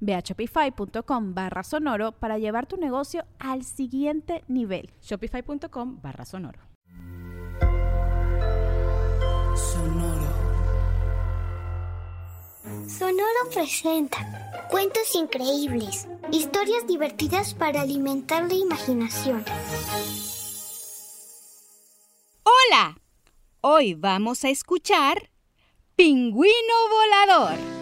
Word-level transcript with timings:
Ve 0.00 0.14
a 0.14 0.20
shopify.com 0.20 1.34
barra 1.34 1.62
sonoro 1.62 2.12
para 2.12 2.38
llevar 2.38 2.66
tu 2.66 2.76
negocio 2.76 3.24
al 3.38 3.64
siguiente 3.64 4.44
nivel. 4.48 4.90
Shopify.com 5.02 6.00
barra 6.00 6.24
sonoro. 6.24 6.60
Sonoro. 9.56 10.28
Sonoro 12.86 13.50
presenta 13.52 14.18
cuentos 14.70 15.14
increíbles, 15.14 16.08
historias 16.30 16.86
divertidas 16.86 17.54
para 17.54 17.82
alimentar 17.82 18.46
la 18.48 18.54
imaginación. 18.54 19.44
Hola, 22.42 22.98
hoy 23.60 23.94
vamos 23.94 24.44
a 24.44 24.50
escuchar 24.50 25.30
Pingüino 25.96 26.74
Volador. 26.90 27.77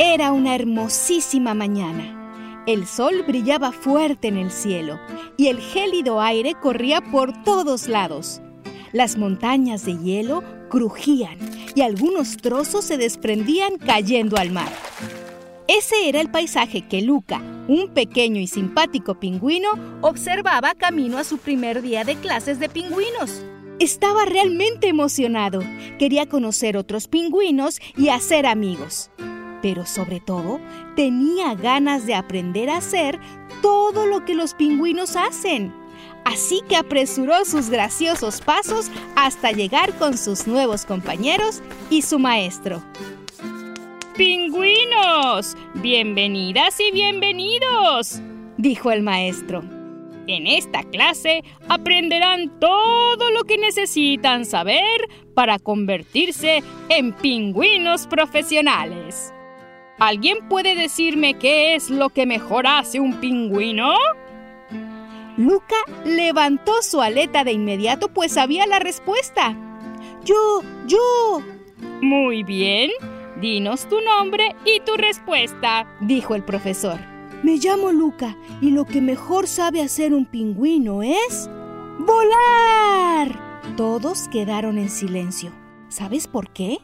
Era 0.00 0.30
una 0.30 0.54
hermosísima 0.54 1.54
mañana. 1.54 2.62
El 2.68 2.86
sol 2.86 3.24
brillaba 3.26 3.72
fuerte 3.72 4.28
en 4.28 4.36
el 4.36 4.52
cielo 4.52 5.00
y 5.36 5.48
el 5.48 5.58
gélido 5.58 6.20
aire 6.20 6.54
corría 6.54 7.00
por 7.00 7.42
todos 7.42 7.88
lados. 7.88 8.40
Las 8.92 9.16
montañas 9.16 9.84
de 9.84 9.98
hielo 9.98 10.44
crujían 10.70 11.36
y 11.74 11.80
algunos 11.80 12.36
trozos 12.36 12.84
se 12.84 12.96
desprendían 12.96 13.76
cayendo 13.76 14.36
al 14.36 14.52
mar. 14.52 14.68
Ese 15.66 16.08
era 16.08 16.20
el 16.20 16.30
paisaje 16.30 16.82
que 16.82 17.02
Luca, 17.02 17.42
un 17.66 17.88
pequeño 17.88 18.40
y 18.40 18.46
simpático 18.46 19.18
pingüino, 19.18 19.70
observaba 20.00 20.76
camino 20.76 21.18
a 21.18 21.24
su 21.24 21.38
primer 21.38 21.82
día 21.82 22.04
de 22.04 22.14
clases 22.14 22.60
de 22.60 22.68
pingüinos. 22.68 23.42
Estaba 23.80 24.26
realmente 24.26 24.86
emocionado. 24.86 25.60
Quería 25.98 26.26
conocer 26.26 26.76
otros 26.76 27.08
pingüinos 27.08 27.80
y 27.96 28.10
hacer 28.10 28.46
amigos 28.46 29.10
pero 29.62 29.86
sobre 29.86 30.20
todo 30.20 30.60
tenía 30.96 31.54
ganas 31.54 32.06
de 32.06 32.14
aprender 32.14 32.70
a 32.70 32.78
hacer 32.78 33.18
todo 33.62 34.06
lo 34.06 34.24
que 34.24 34.34
los 34.34 34.54
pingüinos 34.54 35.16
hacen. 35.16 35.72
Así 36.24 36.60
que 36.68 36.76
apresuró 36.76 37.44
sus 37.44 37.70
graciosos 37.70 38.40
pasos 38.40 38.90
hasta 39.16 39.50
llegar 39.50 39.94
con 39.94 40.18
sus 40.18 40.46
nuevos 40.46 40.84
compañeros 40.84 41.62
y 41.90 42.02
su 42.02 42.18
maestro. 42.18 42.82
¡Pingüinos! 44.16 45.56
Bienvenidas 45.74 46.78
y 46.80 46.92
bienvenidos, 46.92 48.20
dijo 48.56 48.90
el 48.90 49.02
maestro. 49.02 49.62
En 50.26 50.46
esta 50.46 50.82
clase 50.82 51.42
aprenderán 51.68 52.60
todo 52.60 53.30
lo 53.30 53.44
que 53.44 53.56
necesitan 53.56 54.44
saber 54.44 55.08
para 55.34 55.58
convertirse 55.58 56.62
en 56.90 57.14
pingüinos 57.14 58.06
profesionales. 58.06 59.32
¿Alguien 59.98 60.48
puede 60.48 60.76
decirme 60.76 61.34
qué 61.34 61.74
es 61.74 61.90
lo 61.90 62.10
que 62.10 62.24
mejor 62.24 62.68
hace 62.68 63.00
un 63.00 63.14
pingüino? 63.14 63.94
Luca 65.36 65.76
levantó 66.04 66.82
su 66.82 67.00
aleta 67.00 67.42
de 67.42 67.52
inmediato 67.52 68.08
pues 68.08 68.32
sabía 68.32 68.66
la 68.66 68.78
respuesta. 68.78 69.56
Yo, 70.24 70.62
yo. 70.86 71.42
Muy 72.00 72.44
bien. 72.44 72.90
Dinos 73.40 73.88
tu 73.88 74.00
nombre 74.00 74.54
y 74.64 74.80
tu 74.80 74.96
respuesta, 74.96 75.86
dijo 76.00 76.34
el 76.34 76.44
profesor. 76.44 76.98
Me 77.42 77.56
llamo 77.56 77.92
Luca 77.92 78.36
y 78.60 78.70
lo 78.70 78.84
que 78.84 79.00
mejor 79.00 79.46
sabe 79.46 79.80
hacer 79.80 80.12
un 80.12 80.26
pingüino 80.26 81.02
es... 81.02 81.48
¡Volar! 82.00 83.74
Todos 83.76 84.28
quedaron 84.28 84.78
en 84.78 84.90
silencio. 84.90 85.52
¿Sabes 85.88 86.26
por 86.26 86.52
qué? 86.52 86.78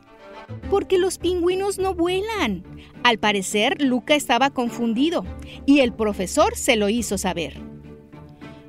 Porque 0.71 0.99
los 0.99 1.19
pingüinos 1.19 1.79
no 1.79 1.95
vuelan. 1.95 2.65
Al 3.03 3.19
parecer, 3.19 3.81
Luca 3.81 4.15
estaba 4.15 4.51
confundido 4.51 5.25
y 5.67 5.81
el 5.81 5.93
profesor 5.93 6.57
se 6.57 6.77
lo 6.77 6.89
hizo 6.89 7.19
saber. 7.19 7.61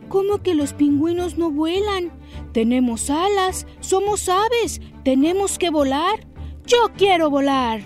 ¿Cómo 0.09 0.43
que 0.43 0.55
los 0.55 0.73
pingüinos 0.73 1.37
no 1.37 1.51
vuelan? 1.51 2.11
Tenemos 2.53 3.09
alas, 3.09 3.65
somos 3.79 4.29
aves, 4.29 4.81
tenemos 5.03 5.57
que 5.57 5.69
volar. 5.69 6.27
Yo 6.65 6.91
quiero 6.97 7.29
volar, 7.29 7.81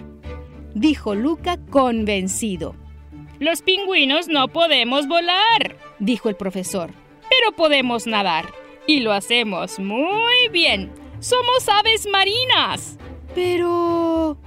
dijo 0.74 1.16
Luca 1.16 1.58
convencido. 1.70 2.76
Los 3.40 3.62
pingüinos 3.62 4.28
no 4.28 4.50
podemos 4.50 5.08
volar, 5.08 5.78
dijo 6.00 6.30
el 6.30 6.36
profesor, 6.36 6.92
pero 7.30 7.56
podemos 7.56 8.06
nadar 8.06 8.46
y 8.86 9.00
lo 9.00 9.14
hacemos 9.14 9.80
muy 9.80 10.50
bien. 10.52 10.92
Somos 11.20 11.68
aves 11.70 12.08
marinas. 12.12 12.98
Pero... 13.36 14.38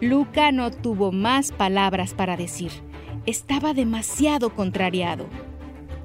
Luca 0.00 0.52
no 0.52 0.70
tuvo 0.70 1.12
más 1.12 1.52
palabras 1.52 2.14
para 2.14 2.36
decir. 2.36 2.72
Estaba 3.24 3.72
demasiado 3.72 4.54
contrariado. 4.54 5.26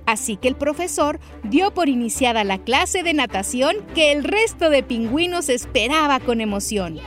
Así 0.06 0.38
que 0.38 0.48
el 0.48 0.56
profesor 0.56 1.20
dio 1.44 1.74
por 1.74 1.90
iniciada 1.90 2.44
la 2.44 2.60
clase 2.60 3.04
de 3.04 3.14
natación 3.14 3.76
que 3.94 4.14
el 4.14 4.24
resto 4.24 4.70
de 4.70 4.84
pingüinos 4.84 5.50
esperaba 5.50 6.20
con 6.20 6.40
emoción. 6.40 7.00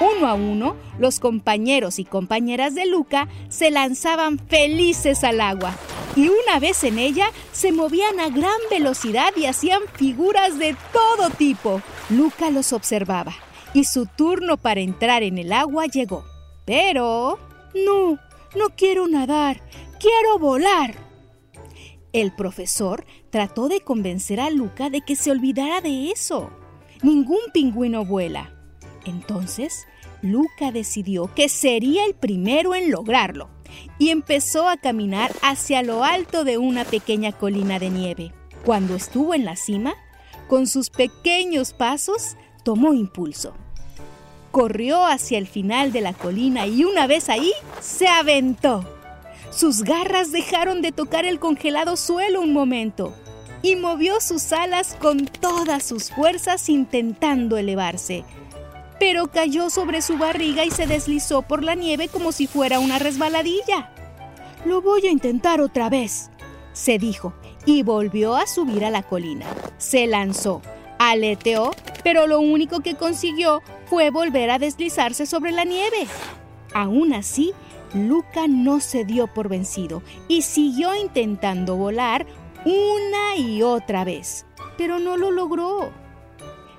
Uno 0.00 0.28
a 0.28 0.34
uno, 0.34 0.76
los 0.98 1.18
compañeros 1.18 1.98
y 1.98 2.04
compañeras 2.04 2.74
de 2.74 2.86
Luca 2.86 3.28
se 3.48 3.70
lanzaban 3.70 4.38
felices 4.38 5.24
al 5.24 5.40
agua 5.40 5.74
y 6.14 6.28
una 6.28 6.60
vez 6.60 6.84
en 6.84 6.98
ella 6.98 7.32
se 7.52 7.72
movían 7.72 8.20
a 8.20 8.28
gran 8.28 8.58
velocidad 8.70 9.32
y 9.36 9.46
hacían 9.46 9.82
figuras 9.94 10.58
de 10.58 10.76
todo 10.92 11.30
tipo. 11.30 11.82
Luca 12.10 12.50
los 12.50 12.72
observaba 12.72 13.34
y 13.78 13.84
su 13.84 14.06
turno 14.06 14.56
para 14.56 14.80
entrar 14.80 15.22
en 15.22 15.38
el 15.38 15.52
agua 15.52 15.86
llegó. 15.86 16.24
Pero... 16.64 17.38
No, 17.74 18.18
no 18.56 18.70
quiero 18.76 19.06
nadar, 19.06 19.62
quiero 20.00 20.38
volar. 20.40 20.96
El 22.12 22.34
profesor 22.34 23.06
trató 23.30 23.68
de 23.68 23.80
convencer 23.80 24.40
a 24.40 24.50
Luca 24.50 24.90
de 24.90 25.02
que 25.02 25.14
se 25.14 25.30
olvidara 25.30 25.80
de 25.80 26.10
eso. 26.10 26.50
Ningún 27.02 27.38
pingüino 27.52 28.04
vuela. 28.04 28.52
Entonces, 29.04 29.86
Luca 30.22 30.72
decidió 30.72 31.32
que 31.32 31.48
sería 31.48 32.04
el 32.04 32.14
primero 32.14 32.74
en 32.74 32.90
lograrlo 32.90 33.48
y 33.98 34.08
empezó 34.08 34.68
a 34.68 34.78
caminar 34.78 35.30
hacia 35.42 35.84
lo 35.84 36.02
alto 36.02 36.42
de 36.42 36.58
una 36.58 36.84
pequeña 36.84 37.30
colina 37.30 37.78
de 37.78 37.90
nieve. 37.90 38.32
Cuando 38.64 38.96
estuvo 38.96 39.34
en 39.34 39.44
la 39.44 39.54
cima, 39.54 39.94
con 40.48 40.66
sus 40.66 40.90
pequeños 40.90 41.74
pasos, 41.74 42.36
tomó 42.68 42.92
impulso. 42.92 43.54
Corrió 44.50 45.06
hacia 45.06 45.38
el 45.38 45.46
final 45.46 45.90
de 45.90 46.02
la 46.02 46.12
colina 46.12 46.66
y 46.66 46.84
una 46.84 47.06
vez 47.06 47.30
ahí, 47.30 47.50
se 47.80 48.06
aventó. 48.08 48.84
Sus 49.48 49.84
garras 49.84 50.32
dejaron 50.32 50.82
de 50.82 50.92
tocar 50.92 51.24
el 51.24 51.38
congelado 51.38 51.96
suelo 51.96 52.42
un 52.42 52.52
momento 52.52 53.14
y 53.62 53.76
movió 53.76 54.20
sus 54.20 54.52
alas 54.52 54.98
con 55.00 55.24
todas 55.24 55.82
sus 55.82 56.10
fuerzas 56.10 56.68
intentando 56.68 57.56
elevarse. 57.56 58.22
Pero 59.00 59.28
cayó 59.28 59.70
sobre 59.70 60.02
su 60.02 60.18
barriga 60.18 60.66
y 60.66 60.70
se 60.70 60.86
deslizó 60.86 61.40
por 61.40 61.64
la 61.64 61.74
nieve 61.74 62.08
como 62.08 62.32
si 62.32 62.46
fuera 62.46 62.80
una 62.80 62.98
resbaladilla. 62.98 63.94
Lo 64.66 64.82
voy 64.82 65.06
a 65.06 65.10
intentar 65.10 65.62
otra 65.62 65.88
vez, 65.88 66.28
se 66.74 66.98
dijo, 66.98 67.32
y 67.64 67.82
volvió 67.82 68.36
a 68.36 68.46
subir 68.46 68.84
a 68.84 68.90
la 68.90 69.02
colina. 69.02 69.46
Se 69.78 70.06
lanzó, 70.06 70.60
aleteó, 70.98 71.72
pero 72.02 72.26
lo 72.26 72.40
único 72.40 72.80
que 72.80 72.94
consiguió 72.94 73.62
fue 73.86 74.10
volver 74.10 74.50
a 74.50 74.58
deslizarse 74.58 75.26
sobre 75.26 75.52
la 75.52 75.64
nieve. 75.64 76.06
Aún 76.74 77.14
así, 77.14 77.52
Luca 77.94 78.46
no 78.48 78.80
se 78.80 79.04
dio 79.04 79.26
por 79.26 79.48
vencido 79.48 80.02
y 80.28 80.42
siguió 80.42 80.94
intentando 80.94 81.76
volar 81.76 82.26
una 82.64 83.36
y 83.36 83.62
otra 83.62 84.04
vez, 84.04 84.46
pero 84.76 84.98
no 84.98 85.16
lo 85.16 85.30
logró. 85.30 85.90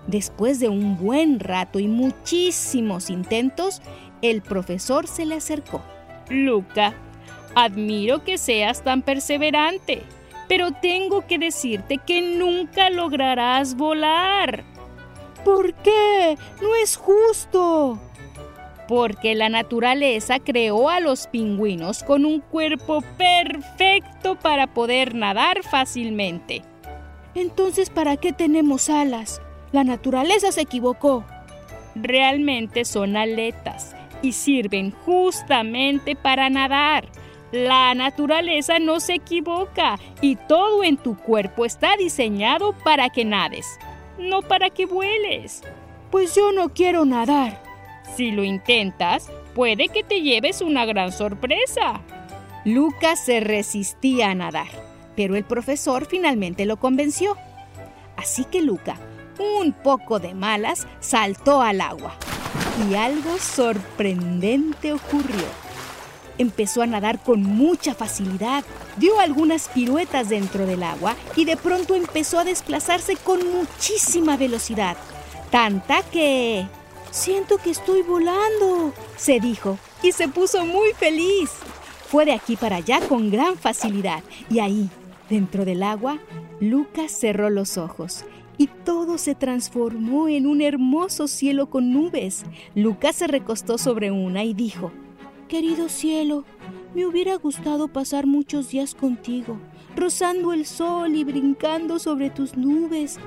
Después 0.07 0.59
de 0.59 0.69
un 0.69 0.97
buen 0.97 1.39
rato 1.39 1.79
y 1.79 1.87
muchísimos 1.87 3.09
intentos, 3.09 3.81
el 4.21 4.41
profesor 4.41 5.07
se 5.07 5.25
le 5.25 5.35
acercó. 5.35 5.81
Luca, 6.29 6.93
admiro 7.55 8.23
que 8.23 8.37
seas 8.37 8.83
tan 8.83 9.01
perseverante, 9.01 10.03
pero 10.49 10.71
tengo 10.71 11.27
que 11.27 11.37
decirte 11.37 11.99
que 11.99 12.21
nunca 12.21 12.89
lograrás 12.89 13.75
volar. 13.75 14.65
¿Por 15.45 15.75
qué? 15.75 16.37
No 16.59 16.75
es 16.75 16.97
justo. 16.97 17.99
Porque 18.87 19.35
la 19.35 19.49
naturaleza 19.49 20.39
creó 20.39 20.89
a 20.89 20.99
los 20.99 21.27
pingüinos 21.27 22.03
con 22.03 22.25
un 22.25 22.39
cuerpo 22.41 23.03
perfecto 23.15 24.35
para 24.39 24.65
poder 24.65 25.13
nadar 25.13 25.61
fácilmente. 25.61 26.63
Entonces, 27.35 27.91
¿para 27.91 28.17
qué 28.17 28.33
tenemos 28.33 28.89
alas? 28.89 29.43
La 29.71 29.83
naturaleza 29.83 30.51
se 30.51 30.61
equivocó. 30.61 31.23
Realmente 31.93 32.85
son 32.85 33.15
aletas 33.17 33.95
y 34.23 34.31
sirven 34.31 34.89
justamente 35.05 36.15
para 36.15 36.49
nadar. 36.49 37.07
La 37.51 37.95
naturaleza 37.95 38.77
no 38.77 38.99
se 38.99 39.15
equivoca 39.15 39.97
y 40.21 40.35
todo 40.35 40.83
en 40.83 40.97
tu 40.97 41.17
cuerpo 41.17 41.65
está 41.65 41.97
diseñado 41.97 42.73
para 42.83 43.09
que 43.09 43.25
nades, 43.25 43.79
no 44.19 44.43
para 44.43 44.69
que 44.69 44.85
vueles. 44.85 45.63
Pues 46.11 46.35
yo 46.35 46.51
no 46.51 46.69
quiero 46.69 47.05
nadar. 47.05 47.61
Si 48.15 48.31
lo 48.31 48.43
intentas, 48.43 49.29
puede 49.55 49.87
que 49.87 50.03
te 50.03 50.21
lleves 50.21 50.61
una 50.61 50.85
gran 50.85 51.11
sorpresa. 51.11 52.01
Lucas 52.65 53.23
se 53.25 53.39
resistía 53.39 54.29
a 54.29 54.35
nadar, 54.35 54.67
pero 55.15 55.35
el 55.35 55.43
profesor 55.43 56.05
finalmente 56.05 56.65
lo 56.65 56.77
convenció. 56.77 57.35
Así 58.15 58.43
que 58.45 58.61
Luca, 58.61 58.97
un 59.39 59.71
poco 59.71 60.19
de 60.19 60.35
malas, 60.35 60.85
saltó 60.99 61.61
al 61.61 61.81
agua. 61.81 62.15
Y 62.89 62.95
algo 62.95 63.37
sorprendente 63.37 64.93
ocurrió. 64.93 65.68
Empezó 66.39 66.81
a 66.81 66.87
nadar 66.87 67.21
con 67.21 67.43
mucha 67.43 67.93
facilidad, 67.93 68.63
dio 68.97 69.19
algunas 69.19 69.67
piruetas 69.67 70.29
dentro 70.29 70.65
del 70.65 70.81
agua 70.81 71.15
y 71.35 71.45
de 71.45 71.57
pronto 71.57 71.93
empezó 71.93 72.39
a 72.39 72.45
desplazarse 72.45 73.15
con 73.17 73.39
muchísima 73.51 74.37
velocidad. 74.37 74.97
Tanta 75.51 76.01
que... 76.01 76.65
Siento 77.11 77.57
que 77.57 77.71
estoy 77.71 78.03
volando, 78.03 78.93
se 79.17 79.39
dijo, 79.39 79.79
y 80.03 80.11
se 80.11 80.27
puso 80.27 80.63
muy 80.65 80.93
feliz. 80.93 81.49
Fue 82.07 82.23
de 82.23 82.33
aquí 82.33 82.55
para 82.55 82.77
allá 82.77 83.01
con 83.01 83.31
gran 83.31 83.57
facilidad 83.57 84.23
y 84.49 84.59
ahí, 84.59 84.89
dentro 85.29 85.65
del 85.65 85.83
agua, 85.83 86.19
Lucas 86.59 87.11
cerró 87.11 87.49
los 87.49 87.77
ojos 87.77 88.25
y 88.57 88.67
todo 88.67 89.17
se 89.17 89.35
transformó 89.35 90.27
en 90.27 90.45
un 90.45 90.61
hermoso 90.61 91.27
cielo 91.27 91.69
con 91.69 91.93
nubes. 91.93 92.45
Lucas 92.75 93.15
se 93.15 93.27
recostó 93.27 93.77
sobre 93.77 94.11
una 94.11 94.43
y 94.43 94.53
dijo, 94.53 94.91
Querido 95.49 95.89
cielo, 95.89 96.45
me 96.93 97.07
hubiera 97.07 97.33
gustado 97.33 97.87
pasar 97.87 98.27
muchos 98.27 98.69
días 98.69 98.93
contigo, 98.93 99.59
rozando 99.95 100.53
el 100.53 100.67
sol 100.67 101.15
y 101.15 101.23
brincando 101.23 101.97
sobre 101.97 102.29
tus 102.29 102.55
nubes, 102.55 103.17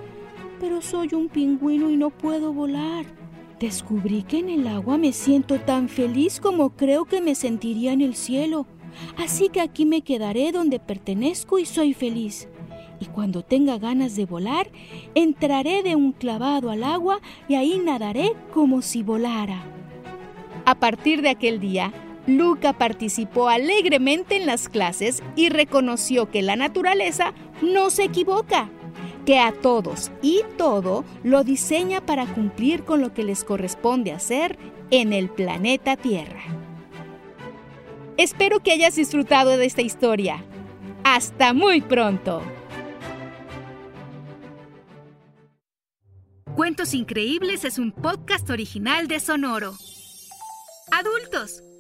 pero 0.61 0.81
soy 0.83 1.09
un 1.15 1.29
pingüino 1.29 1.91
y 1.91 1.97
no 1.97 2.11
puedo 2.11 2.53
volar. 2.53 3.07
Descubrí 3.59 4.23
que 4.23 4.39
en 4.39 4.51
el 4.51 4.69
agua 4.69 4.99
me 4.99 5.13
siento 5.13 5.59
tan 5.59 5.89
feliz 5.89 6.39
como 6.39 6.77
creo 6.77 7.07
que 7.07 7.21
me 7.21 7.35
sentiría 7.35 7.93
en 7.93 8.03
el 8.03 8.15
cielo, 8.15 8.69
así 9.17 9.49
que 9.49 9.61
aquí 9.61 9.85
me 9.85 10.03
quedaré 10.03 10.53
donde 10.53 10.79
pertenezco 10.79 11.59
y 11.59 11.67
soy 11.67 11.93
feliz 11.93 12.49
y 13.01 13.07
cuando 13.07 13.43
tenga 13.43 13.79
ganas 13.79 14.15
de 14.15 14.27
volar, 14.27 14.71
entraré 15.17 15.83
de 15.83 15.97
un 15.97 16.13
clavado 16.13 16.71
al 16.71 16.85
agua 16.85 17.19
y 17.49 17.57
ahí 17.57 17.79
nadaré 17.85 18.33
como 18.55 18.81
si 18.81 19.03
volara. 19.03 19.65
A 20.65 20.77
partir 20.77 21.23
de 21.23 21.31
aquel 21.31 21.59
día, 21.59 21.93
Luca 22.27 22.73
participó 22.73 23.49
alegremente 23.49 24.37
en 24.37 24.47
las 24.47 24.69
clases 24.69 25.23
y 25.35 25.49
reconoció 25.49 26.31
que 26.31 26.43
la 26.43 26.57
naturaleza 26.57 27.33
no 27.63 27.91
se 27.91 28.05
equivoca, 28.05 28.71
que 29.27 29.39
a 29.39 29.53
todos 29.53 30.13
y 30.23 30.43
todo 30.57 31.05
lo 31.25 31.43
diseña 31.43 32.01
para 32.05 32.27
cumplir 32.27 32.85
con 32.85 33.01
lo 33.01 33.13
que 33.13 33.25
les 33.25 33.45
corresponde 33.45 34.13
hacer 34.13 34.59
en 34.91 35.13
el 35.13 35.31
planeta 35.31 35.97
Tierra. 35.97 36.43
Espero 38.17 38.61
que 38.61 38.73
hayas 38.73 38.95
disfrutado 38.95 39.57
de 39.57 39.65
esta 39.65 39.83
historia. 39.83 40.45
Hasta 41.03 41.53
muy 41.53 41.81
pronto. 41.81 42.43
Cuentos 46.55 46.93
Increíbles 46.95 47.65
es 47.65 47.79
un 47.79 47.91
podcast 47.91 48.49
original 48.51 49.09
de 49.09 49.19
Sonoro. 49.19 49.75
Adultos, 50.93 51.63